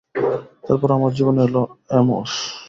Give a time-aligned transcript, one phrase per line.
[0.65, 2.31] তারপর আমার জীবনে এলো অ্যামোস।